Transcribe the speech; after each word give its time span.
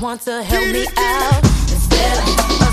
want 0.00 0.20
to 0.22 0.42
help 0.42 0.66
me 0.72 0.86
out. 0.96 1.44
Instead 1.44 2.18
of 2.18 2.67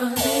and 0.00 0.33